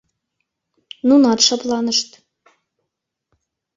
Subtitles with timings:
[1.07, 2.09] Нунат шыпланышт.